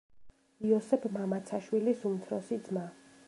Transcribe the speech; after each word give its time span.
იოსებ 0.69 1.05
მამაცაშვილის 1.17 2.01
უმცროსი 2.13 2.61
ძმა. 2.69 2.89